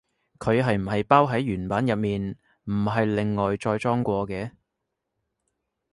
[0.39, 4.49] 佢係唔係包喺原版入面，唔係另外再裝過嘅？